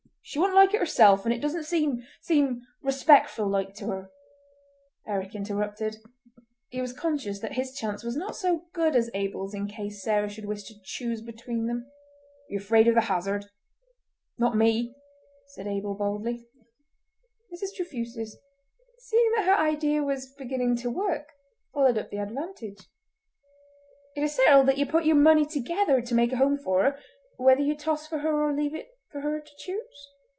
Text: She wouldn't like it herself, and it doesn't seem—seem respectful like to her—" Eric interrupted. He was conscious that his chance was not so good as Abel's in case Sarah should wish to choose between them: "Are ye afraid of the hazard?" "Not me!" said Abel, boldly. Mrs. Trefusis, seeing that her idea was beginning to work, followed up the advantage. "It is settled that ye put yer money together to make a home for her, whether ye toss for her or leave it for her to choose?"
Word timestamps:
She 0.23 0.39
wouldn't 0.39 0.55
like 0.55 0.73
it 0.73 0.79
herself, 0.79 1.25
and 1.25 1.33
it 1.33 1.41
doesn't 1.41 1.65
seem—seem 1.65 2.61
respectful 2.81 3.49
like 3.49 3.73
to 3.73 3.87
her—" 3.87 4.11
Eric 5.05 5.35
interrupted. 5.35 5.97
He 6.69 6.79
was 6.79 6.93
conscious 6.93 7.41
that 7.41 7.53
his 7.53 7.73
chance 7.75 8.01
was 8.01 8.15
not 8.15 8.37
so 8.37 8.67
good 8.71 8.95
as 8.95 9.11
Abel's 9.13 9.53
in 9.53 9.67
case 9.67 10.01
Sarah 10.01 10.29
should 10.29 10.45
wish 10.45 10.63
to 10.65 10.75
choose 10.85 11.21
between 11.21 11.65
them: 11.65 11.85
"Are 11.85 12.51
ye 12.51 12.55
afraid 12.55 12.87
of 12.87 12.95
the 12.95 13.01
hazard?" 13.11 13.47
"Not 14.37 14.55
me!" 14.55 14.95
said 15.47 15.67
Abel, 15.67 15.95
boldly. 15.95 16.45
Mrs. 17.53 17.75
Trefusis, 17.75 18.37
seeing 18.99 19.31
that 19.35 19.45
her 19.45 19.57
idea 19.57 20.01
was 20.01 20.33
beginning 20.37 20.77
to 20.77 20.89
work, 20.89 21.27
followed 21.73 21.97
up 21.97 22.09
the 22.09 22.19
advantage. 22.19 22.87
"It 24.15 24.23
is 24.23 24.35
settled 24.35 24.67
that 24.67 24.77
ye 24.77 24.85
put 24.85 25.03
yer 25.03 25.15
money 25.15 25.45
together 25.45 25.99
to 25.99 26.15
make 26.15 26.31
a 26.31 26.37
home 26.37 26.57
for 26.57 26.83
her, 26.83 26.99
whether 27.35 27.59
ye 27.61 27.75
toss 27.75 28.07
for 28.07 28.19
her 28.19 28.41
or 28.43 28.53
leave 28.53 28.73
it 28.75 28.97
for 29.09 29.19
her 29.19 29.41
to 29.41 29.51
choose?" 29.57 30.07